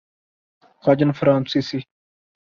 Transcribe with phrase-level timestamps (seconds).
[0.83, 1.79] کاجن فرانسیسی